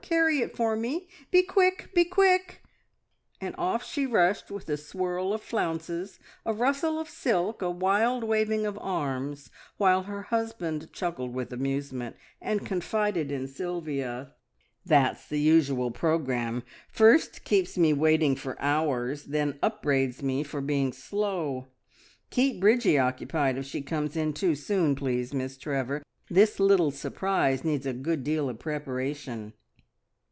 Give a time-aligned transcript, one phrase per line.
[0.00, 1.06] Carry it for me.
[1.30, 1.90] Be quick!
[1.94, 2.62] be quick!"
[3.42, 8.24] and off she rushed with a swirl of flounces, a rustle of silk, a wild
[8.24, 14.32] waving of arms, while her husband chuckled with amusement, and confided in Sylvia
[14.86, 16.62] "That's the usual programme!
[16.90, 21.68] First keeps me waiting for hours, and then upbraids me for being slow.
[22.30, 26.02] Keep Bridgie occupied if she comes in too soon, please, Miss Trevor.
[26.30, 29.52] This little surprise needs a good deal of preparation."